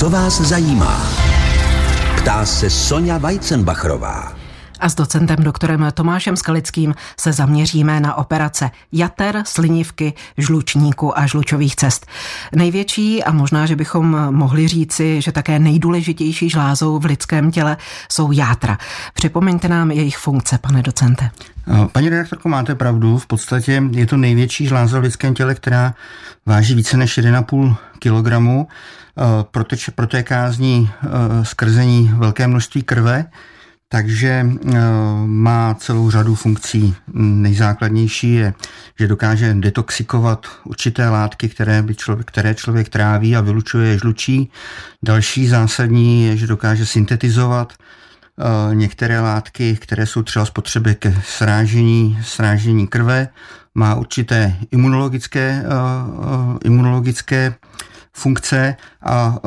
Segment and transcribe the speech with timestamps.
[0.00, 1.12] Co vás zajímá?
[2.16, 4.39] Ptá se Sonja Weizenbachrová.
[4.80, 11.76] A s docentem doktorem Tomášem Skalickým se zaměříme na operace jater, slinivky, žlučníku a žlučových
[11.76, 12.06] cest.
[12.54, 17.76] Největší a možná, že bychom mohli říci, že také nejdůležitější žlázou v lidském těle
[18.12, 18.78] jsou játra.
[19.14, 21.30] Připomeňte nám jejich funkce, pane docente.
[21.92, 23.18] Paní redaktorko, máte pravdu.
[23.18, 25.94] V podstatě je to největší žláza v lidském těle, která
[26.46, 28.68] váží více než 1,5 kg.
[29.50, 30.90] Proteče, protéká z ní
[31.42, 33.24] skrzení velké množství krve
[33.92, 34.78] takže eh,
[35.26, 36.94] má celou řadu funkcí.
[37.14, 38.54] Nejzákladnější je,
[38.98, 44.50] že dokáže detoxikovat určité látky, které, by člověk, které člověk tráví a vylučuje žlučí.
[45.02, 52.18] Další zásadní je, že dokáže syntetizovat eh, některé látky, které jsou třeba spotřeby ke srážení,
[52.24, 53.28] srážení krve.
[53.74, 57.54] Má určité imunologické, eh, imunologické
[58.20, 59.38] funkce a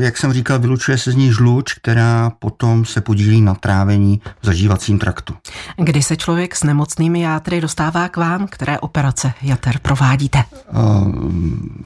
[0.00, 4.46] jak jsem říkal, vylučuje se z ní žluč, která potom se podílí na trávení v
[4.46, 5.34] zažívacím traktu.
[5.76, 10.44] Kdy se člověk s nemocnými játry dostává k vám, které operace jater provádíte?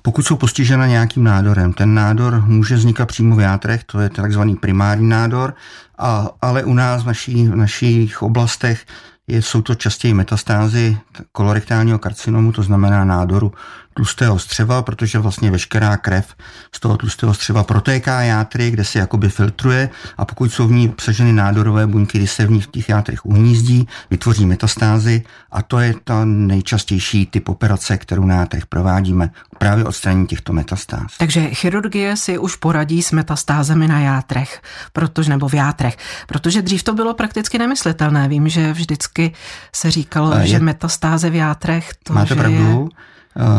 [0.03, 4.56] Pokud jsou postižena nějakým nádorem, ten nádor může vznikat přímo v játrech, to je takzvaný
[4.56, 5.55] primární nádor,
[5.98, 8.87] a, ale u nás v, naší, v našich oblastech
[9.27, 10.98] je, jsou to častěji metastázy
[11.33, 13.53] kolorektálního karcinomu, to znamená nádoru
[13.98, 16.34] tlustého střeva, protože vlastně veškerá krev
[16.74, 20.88] z toho tlustého střeva protéká játry, kde se jakoby filtruje a pokud jsou v ní
[20.88, 25.78] obsaženy nádorové buňky, kdy se v nich v těch játrech uhnízdí, vytvoří metastázy a to
[25.78, 31.19] je ta nejčastější typ operace, kterou na játrech provádíme, právě odstranění těchto metastáz.
[31.19, 36.82] Takže chirurgie si už poradí s metastázemi na játrech, protože, nebo v játrech, protože dřív
[36.82, 38.28] to bylo prakticky nemyslitelné.
[38.28, 39.32] Vím, že vždycky
[39.74, 42.88] se říkalo, je, že metastáze v játrech to, Máte že pravdu.
[42.92, 43.08] Je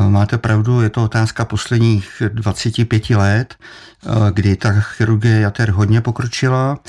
[0.09, 6.79] máte pravdu, je to otázka posledních 25 let, eh, kdy ta chirurgie jater hodně pokročila.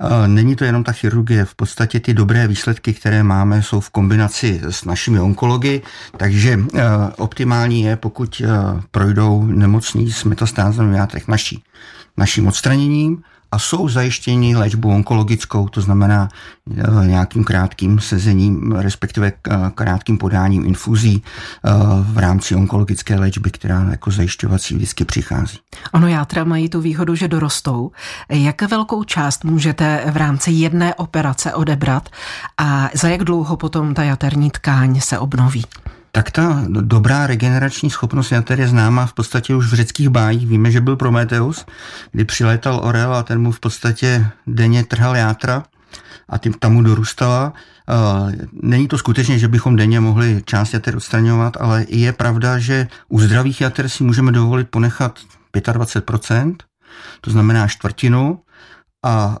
[0.00, 3.90] Eh, není to jenom ta chirurgie, v podstatě ty dobré výsledky, které máme, jsou v
[3.90, 5.82] kombinaci s našimi onkology,
[6.16, 6.60] takže
[7.16, 8.42] optimální je, pokud
[8.90, 11.62] projdou nemocní s metastázem v naší,
[12.16, 13.22] naším odstraněním
[13.52, 16.28] a jsou zajištěni léčbou onkologickou, to znamená
[16.78, 21.70] eh, nějakým krátkým sezením, respektive eh, krátkým podáním infuzí eh,
[22.02, 25.58] v rámci onkologické léčby, která jako zajišťovací vždycky přichází.
[25.92, 27.90] Ono játra mají tu výhodu, že dorostou.
[28.28, 32.08] Jak velkou část můžete v rámci jedné operace odebrat
[32.58, 35.64] a za jak dlouho potom ta jaterní tkáň se obnoví?
[36.12, 40.46] Tak ta dobrá regenerační schopnost je známa v podstatě už v řeckých bájích.
[40.46, 41.66] Víme, že byl Prometeus,
[42.12, 45.62] kdy přilétal orel a ten mu v podstatě denně trhal játra
[46.28, 47.52] a tím tam mu dorůstala.
[48.62, 53.20] Není to skutečně, že bychom denně mohli část jater odstraňovat, ale je pravda, že u
[53.20, 55.18] zdravých jater si můžeme dovolit ponechat
[55.54, 56.56] 25%,
[57.20, 58.38] to znamená čtvrtinu,
[59.04, 59.38] a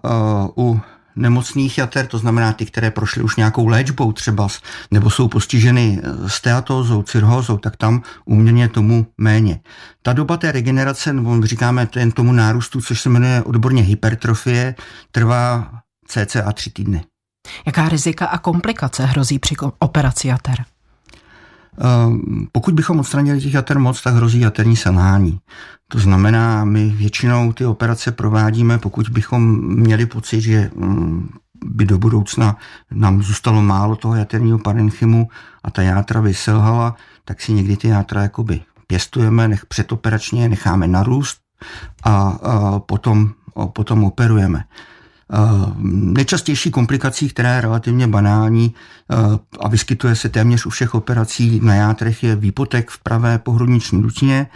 [0.56, 0.80] u
[1.20, 4.48] nemocných jater, to znamená ty, které prošly už nějakou léčbou třeba,
[4.90, 9.60] nebo jsou postiženy eh, steatózou, cirhózou, tak tam uměrně tomu méně.
[10.02, 14.74] Ta doba té regenerace, nebo říkáme ten tomu nárůstu, což se jmenuje odborně hypertrofie,
[15.12, 15.70] trvá
[16.08, 17.04] cca tři týdny.
[17.66, 20.64] Jaká rizika a komplikace hrozí při operaci jater?
[21.78, 25.40] Ehm, pokud bychom odstranili těch jater moc, tak hrozí jaterní selhání.
[25.88, 31.28] To znamená, my většinou ty operace provádíme, pokud bychom měli pocit, že mm,
[31.64, 32.56] by do budoucna
[32.90, 35.28] nám zůstalo málo toho jaterního parenchymu
[35.64, 40.88] a ta játra by selhala, tak si někdy ty játra jakoby pěstujeme, nech předoperačně necháme
[40.88, 41.38] narůst
[42.02, 44.64] a, a potom, a potom operujeme.
[45.32, 48.74] Eh, nejčastější komplikací, která je relativně banální
[49.10, 49.16] eh,
[49.60, 54.46] a vyskytuje se téměř u všech operací na játrech, je výpotek v pravé pohrudniční dutině,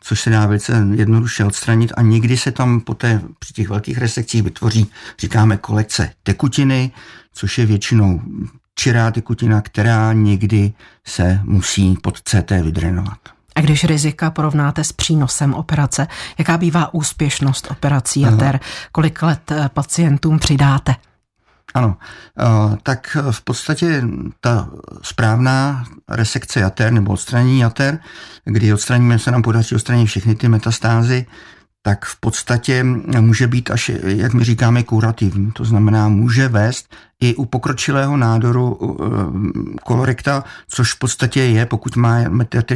[0.00, 4.42] což se dá velice jednoduše odstranit a někdy se tam poté při těch velkých resekcích
[4.42, 6.90] vytvoří, říkáme, kolekce tekutiny,
[7.32, 8.20] což je většinou
[8.74, 10.72] čirá tekutina, která někdy
[11.04, 13.18] se musí pod CT vydrenovat.
[13.54, 16.06] A když rizika porovnáte s přínosem operace,
[16.38, 18.60] jaká bývá úspěšnost operací jater,
[18.92, 20.94] kolik let eh, pacientům přidáte?
[21.74, 21.96] Ano,
[22.40, 24.02] eh, tak v podstatě
[24.40, 24.68] ta
[25.02, 27.98] správná resekce jater nebo odstranění jater,
[28.44, 31.26] kdy odstraníme, se nám podaří odstranit všechny ty metastázy,
[31.86, 32.84] tak v podstatě
[33.20, 35.52] může být až, jak my říkáme, kurativní.
[35.52, 39.06] To znamená, může vést i u pokročilého nádoru eh,
[39.84, 42.18] kolorekta, což v podstatě je, pokud má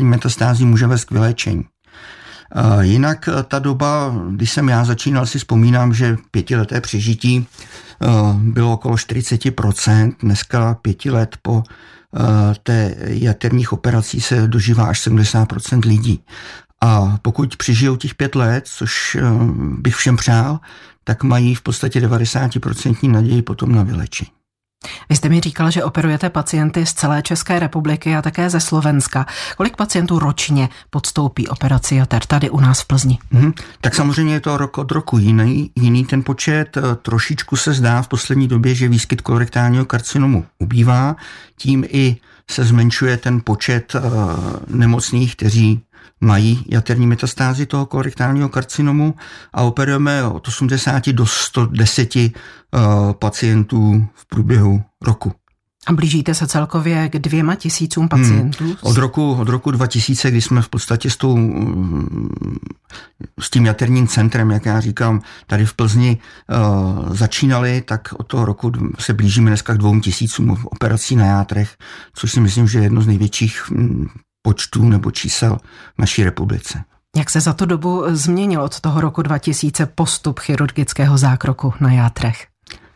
[0.00, 1.64] metastázy, může vést k vyléčení.
[1.64, 7.46] Eh, jinak eh, ta doba, když jsem já začínal, si vzpomínám, že pětileté přežití
[8.34, 11.62] bylo okolo 40%, dneska pěti let po
[12.62, 16.25] té jaterních operací se dožívá až 70% lidí.
[16.80, 19.22] A pokud přežijou těch pět let, což eh,
[19.78, 20.60] bych všem přál,
[21.04, 24.30] tak mají v podstatě 90% naději potom na vylečení.
[25.08, 29.26] Vy jste mi říkal, že operujete pacienty z celé České republiky a také ze Slovenska.
[29.56, 33.19] Kolik pacientů ročně podstoupí operaci jater tady u nás v Plzni?
[33.32, 36.76] Hmm, tak samozřejmě je to rok od roku jiný, jiný ten počet.
[36.76, 41.16] Eh, trošičku se zdá v poslední době, že výskyt kolorektálního karcinomu ubývá.
[41.56, 42.16] Tím i
[42.50, 44.02] se zmenšuje ten počet uh,
[44.69, 45.80] nemocných, kteří
[46.20, 49.14] mají jaterní metastázy toho kolorektálního karcinomu
[49.52, 52.32] a operujeme od 80 do 110 uh,
[53.12, 55.32] pacientů v průběhu roku.
[55.88, 58.64] A blížíte se celkově k dvěma tisícům pacientů?
[58.64, 58.76] Hmm.
[58.82, 61.38] Od, roku, od roku 2000, kdy jsme v podstatě s, tou,
[63.40, 68.44] s tím jaterním centrem, jak já říkám, tady v Plzni uh, začínali, tak od toho
[68.44, 71.76] roku se blížíme dneska k dvou tisícům operací na játrech,
[72.14, 73.70] což si myslím, že je jedno z největších
[74.43, 75.58] počtů nebo čísel
[75.94, 76.85] v naší republice.
[77.17, 82.46] Jak se za tu dobu změnil od toho roku 2000 postup chirurgického zákroku na játrech?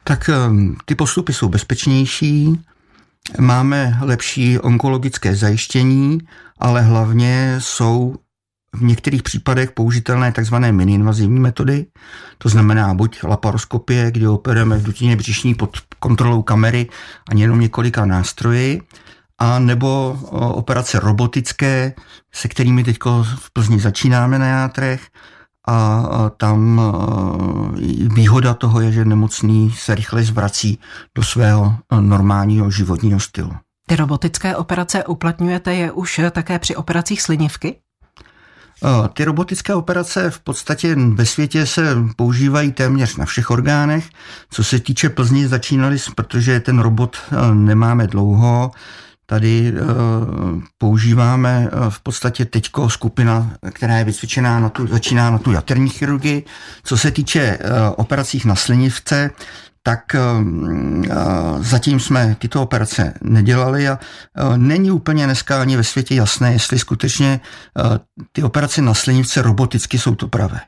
[0.05, 2.61] Tak ehm, ty postupy jsou bezpečnější,
[3.41, 6.19] máme lepší onkologické zajištění,
[6.59, 8.17] ale hlavně jsou
[8.75, 10.55] v některých případech použitelné tzv.
[10.55, 11.87] miniinvazivní metody,
[12.39, 16.89] to znamená buď laparoskopie, kdy operujeme v dutině břišní pod kontrolou kamery
[17.31, 18.83] a jenom několika nástroji,
[19.43, 21.94] a nebo operace robotické,
[22.33, 25.09] se kterými teď v Plzni začínáme na játrech
[25.69, 26.03] a
[26.37, 26.81] tam
[28.15, 30.79] výhoda toho je, že nemocný se rychle zvrací
[31.15, 33.53] do svého normálního životního stylu.
[33.89, 37.77] Ty robotické operace uplatňujete je už také při operacích slinivky?
[39.15, 44.09] Ty robotické operace v podstatě ve světě se používají téměř na všech orgánech.
[44.50, 47.17] Co se týče Plzni, začínali, protože ten robot
[47.55, 48.71] nemáme dlouho,
[49.32, 55.38] Tady uh, používáme uh, v podstatě teďko skupina, která je vycvičená na tu, začíná na
[55.38, 56.44] tu jaterní chirurgii.
[56.84, 59.31] Co se týče uh, operacích na slinivce,
[59.82, 60.17] tak
[61.61, 63.99] zatím jsme tyto operace nedělali a
[64.56, 67.40] není úplně dneska ani ve světě jasné, jestli skutečně
[68.32, 70.61] ty operace na slinivce roboticky jsou to pravé.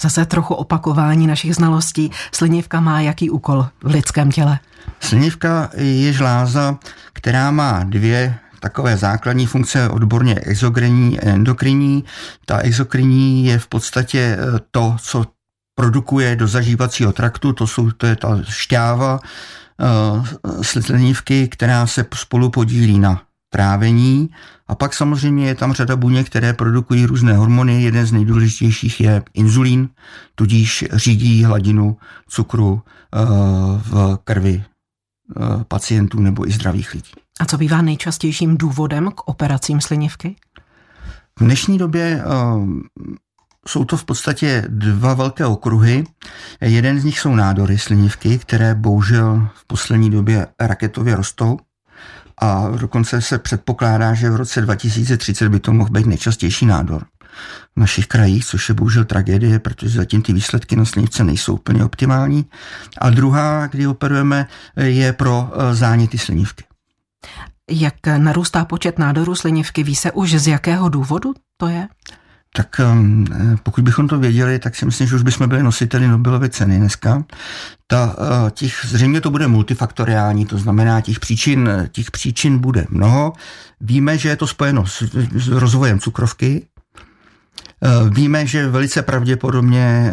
[0.00, 2.10] Zase trochu opakování našich znalostí.
[2.32, 4.58] Slinivka má jaký úkol v lidském těle?
[5.00, 6.78] Slinivka je žláza,
[7.12, 12.04] která má dvě takové základní funkce odborně exogrenní a endokrinní.
[12.46, 15.24] Ta exogrenní je v podstatě eh, to, co
[15.74, 20.26] produkuje do zažívacího traktu, to, jsou, to je ta šťáva uh,
[20.62, 24.30] slinivky, která se spolu podílí na trávení.
[24.68, 27.82] A pak samozřejmě je tam řada buněk, které produkují různé hormony.
[27.82, 29.88] Jeden z nejdůležitějších je inzulín,
[30.34, 31.96] tudíž řídí hladinu
[32.28, 33.18] cukru eh,
[33.78, 37.12] v krvi eh, pacientů nebo i zdravých lidí.
[37.40, 40.36] A co bývá nejčastějším důvodem k operacím slinivky?
[41.40, 42.24] V dnešní době eh,
[43.68, 46.04] jsou to v podstatě dva velké okruhy.
[46.60, 51.58] Jeden z nich jsou nádory slinivky, které bohužel v poslední době raketově rostou
[52.40, 57.04] a dokonce se předpokládá, že v roce 2030 by to mohl být nejčastější nádor
[57.76, 61.84] v našich krajích, což je bohužel tragédie, protože zatím ty výsledky na slivce nejsou úplně
[61.84, 62.46] optimální.
[62.98, 64.46] A druhá, kdy operujeme,
[64.76, 66.64] je pro eh, záněty slinivky.
[67.70, 69.82] Jak narůstá počet nádorů slinivky?
[69.82, 71.88] Ví se už z jakého důvodu to je?
[72.58, 73.24] Tak um,
[73.62, 77.24] pokud bychom to věděli, tak si myslím, že už bychom byli nositeli Nobelovy ceny dneska.
[77.86, 83.32] Ta, uh, těch, zřejmě to bude multifaktoriální, to znamená, těch příčin, těch příčin bude mnoho.
[83.80, 86.66] Víme, že je to spojeno s, s rozvojem cukrovky,
[88.02, 90.12] uh, Víme, že velice pravděpodobně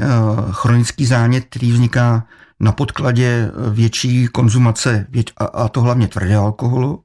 [0.51, 2.25] chronický zánět, který vzniká
[2.59, 5.07] na podkladě větší konzumace,
[5.53, 7.04] a to hlavně tvrdého alkoholu,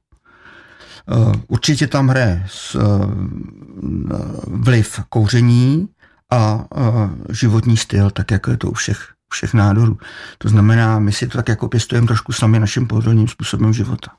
[1.47, 2.79] určitě tam hraje eh,
[4.47, 5.87] vliv kouření
[6.31, 9.97] a eh, životní styl, tak jako je to u všech, všech nádorů.
[10.37, 14.11] To znamená, my si to tak jako pěstujeme trošku sami naším pohodlným způsobem života.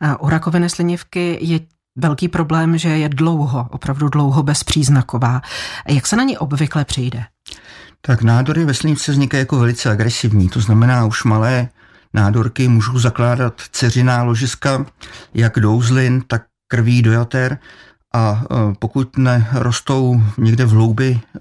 [0.00, 1.60] A u rakoviny slinivky je
[1.96, 5.42] velký problém, že je dlouho, opravdu dlouho bezpříznaková.
[5.88, 7.24] Jak se na ní obvykle přijde?
[8.00, 11.68] Tak nádory ve slinivce vznikají jako velice agresivní, to znamená už malé
[12.14, 14.86] nádorky můžou zakládat ceřiná ložiska,
[15.34, 17.58] jak do uzlin, tak krví do jater
[18.14, 21.40] a e, pokud nerostou někde v hloubi e,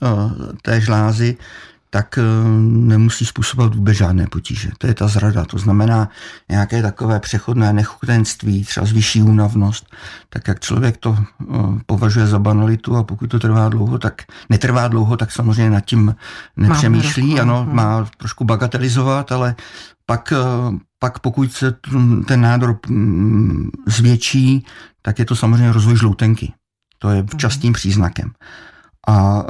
[0.61, 1.37] té žlázy,
[1.89, 2.21] tak eh,
[2.69, 4.69] nemusí způsobovat vůbec žádné potíže.
[4.77, 5.45] To je ta zrada.
[5.45, 6.09] To znamená
[6.49, 9.95] nějaké takové přechodné nechutenství, třeba zvyšší únavnost,
[10.29, 11.17] tak jak člověk to
[11.85, 16.15] považuje za banalitu a pokud to trvá dlouho, tak netrvá dlouho, tak samozřejmě nad tím
[16.57, 17.39] nepřemýšlí.
[17.39, 17.75] Ano, hmm.
[17.75, 19.55] má trošku bagatelizovat, ale
[20.09, 21.75] pak, eh, pak pokud se
[22.27, 24.65] ten nádor mm, zvětší,
[25.01, 26.53] tak je to samozřejmě rozvoj žloutenky.
[26.99, 28.31] To je častým příznakem.
[29.07, 29.43] A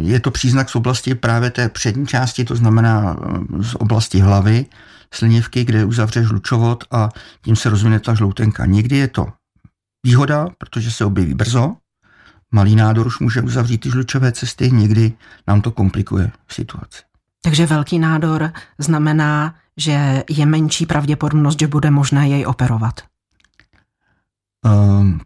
[0.00, 3.16] je to příznak z oblasti právě té přední části, to znamená
[3.60, 4.66] z oblasti hlavy,
[5.14, 7.08] slinivky, kde uzavře žlučovod a
[7.42, 8.66] tím se rozvine ta žloutenka.
[8.66, 9.26] Někdy je to
[10.06, 11.76] výhoda, protože se objeví brzo,
[12.54, 15.12] malý nádor už může uzavřít ty žlučové cesty, někdy
[15.46, 17.13] nám to komplikuje situaci.
[17.44, 23.00] Takže velký nádor znamená, že je menší pravděpodobnost, že bude možné jej operovat.
[24.64, 25.20] Um,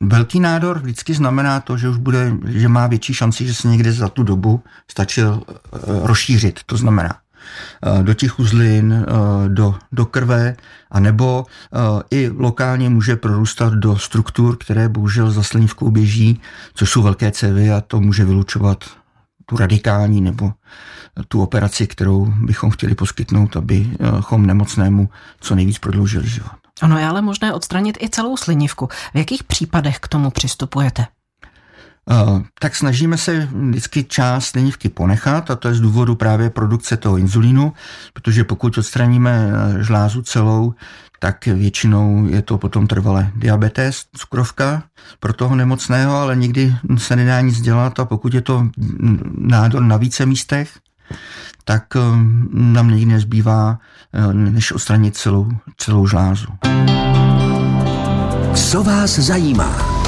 [0.00, 3.92] velký nádor vždycky znamená to, že už bude, že má větší šanci, že se někde
[3.92, 6.60] za tu dobu stačil uh, rozšířit.
[6.66, 7.24] To znamená,
[7.82, 10.56] Eh, do těch uzlin, eh, do, do krve,
[10.90, 16.40] anebo eh, i lokálně může prorůstat do struktur, které bohužel za slinivkou běží,
[16.74, 18.84] což jsou velké cévy a to může vylučovat
[19.46, 20.52] tu radikální nebo
[21.28, 25.08] tu operaci, kterou bychom chtěli poskytnout, abychom nemocnému
[25.40, 26.52] co nejvíc prodloužili život.
[26.82, 28.88] Ono je ale možné odstranit i celou slinivku.
[29.14, 31.06] V jakých případech k tomu přistupujete?
[32.10, 36.96] Eh, tak snažíme se vždycky část slinivky ponechat a to je z důvodu právě produkce
[36.96, 37.72] toho inzulínu,
[38.12, 40.74] protože pokud odstraníme eh, žlázu celou,
[41.18, 44.82] tak většinou je to potom trvalé diabetes, cukrovka
[45.20, 48.68] pro toho nemocného, ale nikdy se nedá nic dělat a pokud je to
[49.38, 50.78] nádor na více místech,
[51.64, 52.00] tak eh,
[52.52, 53.78] nám nikdy nezbývá,
[54.32, 56.46] než odstranit celou, celou žlázu.
[58.54, 60.03] Co vás zajímá?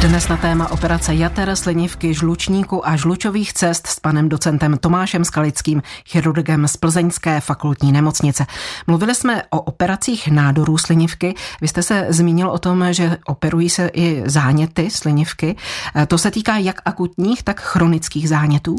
[0.00, 5.82] Dnes na téma operace jater, slinivky, žlučníku a žlučových cest s panem docentem Tomášem Skalickým,
[6.06, 8.46] chirurgem z Plzeňské fakultní nemocnice.
[8.86, 11.34] Mluvili jsme o operacích nádorů slinivky.
[11.60, 15.56] Vy jste se zmínil o tom, že operují se i záněty slinivky.
[16.08, 18.76] To se týká jak akutních, tak chronických zánětů?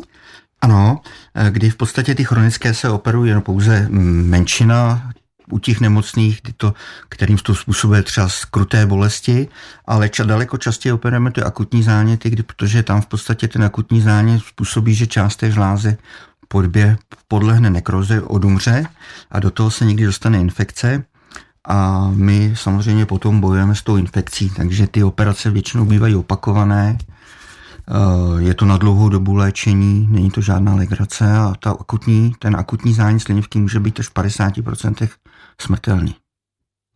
[0.61, 0.99] Ano,
[1.49, 5.11] kdy v podstatě ty chronické se operují jen pouze menšina
[5.51, 6.73] u těch nemocných, to,
[7.09, 9.47] kterým to způsobuje třeba skruté bolesti,
[9.85, 14.01] ale ča, daleko častěji operujeme ty akutní záněty, kdy, protože tam v podstatě ten akutní
[14.01, 15.97] zánět způsobí, že část té žlázy
[16.47, 16.97] podbě
[17.27, 18.85] podlehne nekroze, odumře
[19.31, 21.03] a do toho se někdy dostane infekce.
[21.67, 26.97] A my samozřejmě potom bojujeme s tou infekcí, takže ty operace většinou bývají opakované,
[27.87, 32.55] Eh, je to na dlouhou dobu léčení, není to žádná legrace a ta akutní, ten
[32.55, 35.09] akutní zánět slinivky může být až v 50%
[35.61, 36.15] smrtelný.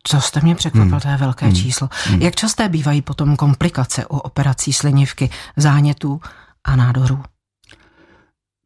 [0.03, 0.99] Co jste mě překvapil, hmm.
[0.99, 1.55] to je velké hmm.
[1.55, 1.89] číslo.
[2.05, 2.21] Hmm.
[2.21, 6.21] Jak časté bývají potom komplikace u operací slinivky, zánětů
[6.63, 7.23] a nádorů?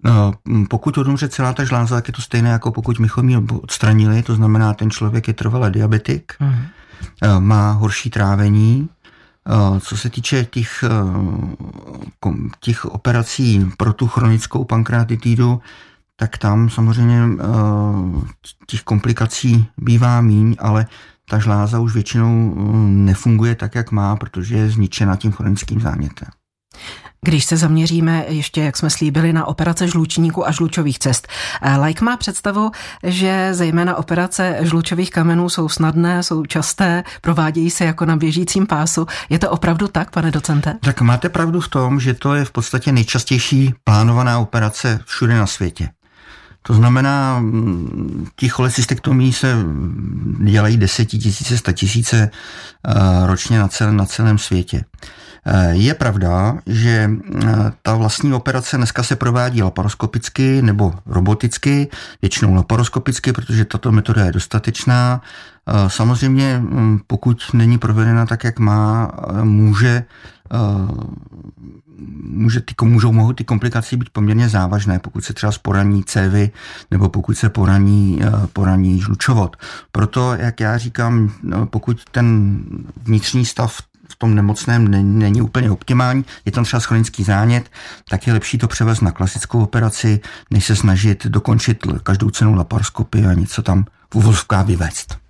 [0.05, 0.33] No,
[0.69, 4.35] pokud odumře celá ta žláza, tak je to stejné, jako pokud bychom ji odstranili, to
[4.35, 6.65] znamená, ten člověk je trvalé diabetik, hmm.
[7.39, 8.89] má horší trávení,
[9.49, 15.61] Eh, co se týče těch, eh, těch operací pro tu chronickou pankreatitidu,
[16.15, 17.43] tak tam samozřejmě eh,
[18.67, 20.85] těch komplikací bývá míň, ale
[21.29, 22.55] ta žláza už většinou
[22.87, 26.27] nefunguje tak, jak má, protože je zničena tím chronickým zánětem.
[27.25, 31.27] Když se zaměříme ještě, jak jsme slíbili, na operace žlučníku a žlučových cest.
[31.83, 32.71] Like má představu,
[33.03, 39.07] že zejména operace žlučových kamenů jsou snadné, jsou časté, provádějí se jako na běžícím pásu.
[39.29, 40.75] Je to opravdu tak, pane docente?
[40.81, 45.47] Tak máte pravdu v tom, že to je v podstatě nejčastější plánovaná operace všude na
[45.47, 45.89] světě.
[46.63, 47.43] To znamená,
[48.35, 49.55] ti cholecystektomí se
[50.43, 52.29] dělají desetitisíce, statisíce
[52.87, 52.93] eh,
[53.25, 54.85] ročně na celém, na celém světě.
[55.45, 57.47] Eh, je pravda, že eh,
[57.81, 61.87] ta vlastní operace dneska se provádí laparoskopicky nebo roboticky,
[62.21, 65.21] většinou laparoskopicky, protože tato metoda je dostatečná.
[65.67, 69.11] Eh, samozřejmě, hm, pokud není provedena tak, jak má,
[69.43, 70.05] může
[72.23, 76.51] může ty, můžou, mohou ty komplikace být poměrně závažné, pokud se třeba sporaní cévy
[76.91, 78.21] nebo pokud se poraní,
[78.53, 79.57] poraní žlučovod.
[79.91, 82.57] Proto, jak já říkám, no, pokud ten
[83.03, 83.77] vnitřní stav
[84.09, 87.69] v tom nemocném není, není úplně optimální, je tam třeba chronický zánět,
[88.09, 90.19] tak je lepší to převést na klasickou operaci,
[90.51, 95.22] než se snažit dokončit každou cenu laparoskopy a něco tam v uvozovkách vyvést.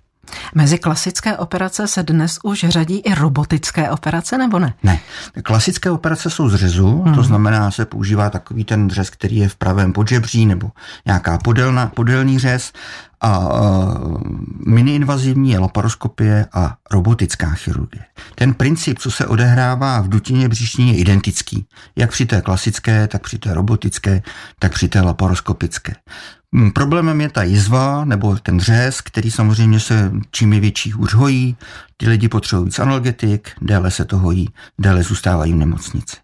[0.54, 4.74] Mezi klasické operace se dnes už řadí i robotické operace, nebo ne?
[4.82, 5.00] Ne.
[5.42, 7.14] Klasické operace jsou z řezu, hmm.
[7.14, 10.70] to znamená, se používá takový ten řez, který je v pravém podžebří, nebo
[11.06, 12.72] nějaká podelna, podelný řez
[13.20, 14.20] a uh,
[14.66, 18.04] miniinvazivní je laparoskopie a robotická chirurgie.
[18.34, 21.66] Ten princip, co se odehrává v dutině břišní, je identický.
[21.96, 24.22] Jak při té klasické, tak při té robotické,
[24.58, 25.92] tak při té laparoskopické.
[26.54, 31.14] Hmm, problémem je ta jizva nebo ten řez, který samozřejmě se čím je větší hůř
[31.14, 31.56] hojí,
[31.96, 36.16] ty lidi potřebují víc analgetik, déle se to hojí, déle zůstávají v nemocnici.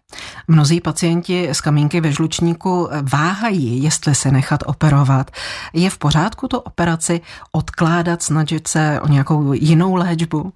[0.47, 5.31] Mnozí pacienti s kamínky ve žlučníku váhají, jestli se nechat operovat.
[5.73, 7.21] Je v pořádku to operaci
[7.51, 10.53] odkládat, snažit se o nějakou jinou léčbu?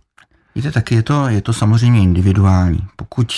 [0.56, 2.88] Víte, taky je to, je to samozřejmě individuální.
[2.96, 3.34] Pokud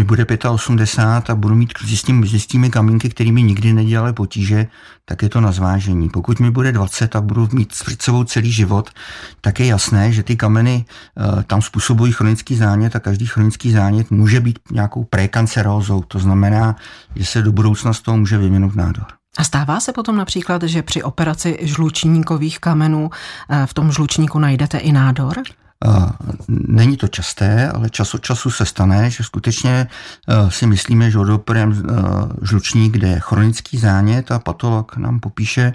[0.00, 4.66] mi bude 85 a budu mít s, tím, s těmi kamínky, kterými nikdy nedělali potíže,
[5.04, 6.08] tak je to na zvážení.
[6.08, 8.90] Pokud mi bude 20 a budu mít před sebou celý život,
[9.40, 14.10] tak je jasné, že ty kameny uh, tam způsobují chronický zánět a každý chronický zánět
[14.10, 16.02] může být nějakou prekancerózou.
[16.02, 16.76] To znamená,
[17.16, 19.06] že se do budoucna z toho může vyvinout nádor.
[19.38, 23.10] A stává se potom například, že při operaci žlučníkových kamenů
[23.50, 25.42] eh, v tom žlučníku najdete i nádor?
[26.48, 29.86] Není to časté, ale čas od času se stane, že skutečně
[30.48, 31.76] si myslíme, že odoperujeme
[32.42, 35.72] žlučník, kde je chronický zánět a patolog nám popíše,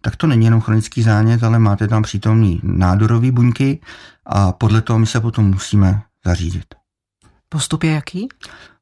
[0.00, 3.80] tak to není jenom chronický zánět, ale máte tam přítomný nádorový buňky
[4.26, 6.74] a podle toho my se potom musíme zařídit.
[7.48, 8.28] Postup je jaký?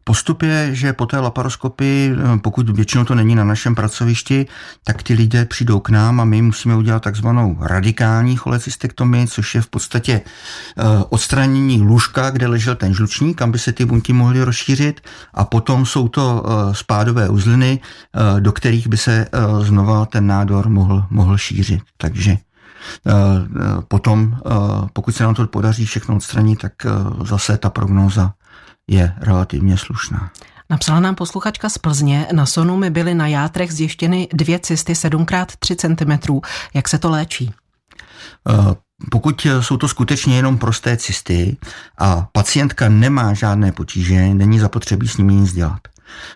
[0.05, 4.47] Postup je, že po té laparoskopii, eh, pokud většinou to není na našem pracovišti,
[4.85, 9.61] tak ty lidé přijdou k nám a my musíme udělat takzvanou radikální cholecystektomii, což je
[9.61, 14.43] v podstatě eh, odstranění lůžka, kde ležel ten žlučník, kam by se ty buňky mohly
[14.43, 15.01] rozšířit
[15.35, 17.81] a potom jsou to eh, spádové uzliny,
[18.41, 19.27] do kterých by se
[19.61, 21.81] znova ten nádor mohl, mohl šířit.
[21.97, 22.37] Takže
[23.89, 24.39] potom,
[24.93, 26.73] pokud se nám to podaří všechno odstranit, tak
[27.25, 28.33] zase ta prognóza
[28.91, 30.31] je relativně slušná.
[30.71, 35.77] Napsala nám posluchačka z Plzně, na sonu mi byly na játrech zjištěny dvě cysty 7x3
[35.77, 36.41] cm.
[36.75, 37.51] Jak se to léčí?
[38.49, 38.75] Eh,
[39.11, 41.57] pokud jsou to skutečně jenom prosté cysty
[41.99, 45.81] a pacientka nemá žádné potíže, není zapotřebí s nimi nic dělat.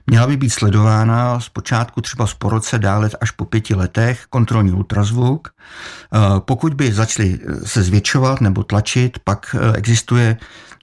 [0.07, 5.49] Měla by být sledována zpočátku třeba z poroce dále až po pěti letech, kontrolní ultrazvuk.
[5.49, 10.37] Eh, pokud by začaly se zvětšovat nebo tlačit, pak eh, existuje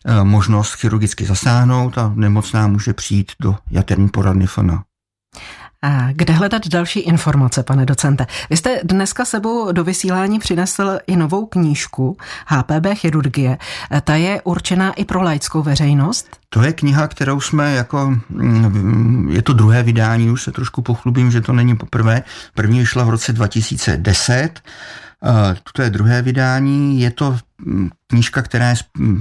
[0.05, 4.83] Eh, možnost chirurgicky zasáhnout a nemocná může přijít do jaterní poradny FNA.
[6.11, 8.27] Kde hledat další informace, pane docente?
[8.49, 13.57] Vy jste dneska sebou do vysílání přinesl i novou knížku HPB chirurgie.
[14.03, 16.37] Ta je určená i pro laickou veřejnost?
[16.49, 21.31] To je kniha, kterou jsme jako, mm, je to druhé vydání, už se trošku pochlubím,
[21.31, 22.23] že to není poprvé.
[22.53, 24.61] První vyšla v roce 2010
[25.73, 27.01] to je druhé vydání.
[27.01, 28.75] Je to mm, knížka, která je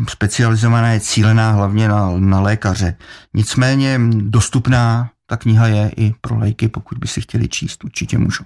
[0.08, 2.96] specializovaná, je cílená hlavně na, na lékaře.
[3.34, 8.18] Nicméně mm, dostupná ta kniha je i pro léky, pokud by si chtěli číst, určitě
[8.18, 8.44] můžu.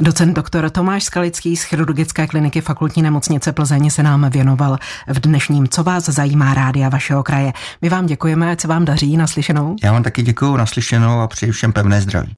[0.00, 5.68] Docent doktor Tomáš Skalický z chirurgické kliniky fakultní nemocnice Plzeň se nám věnoval v dnešním
[5.68, 7.52] Co vás zajímá rádia vašeho kraje.
[7.82, 9.76] My vám děkujeme, ať se vám daří naslyšenou.
[9.84, 12.32] Já vám taky děkuji naslyšenou a přeji všem pevné zdraví.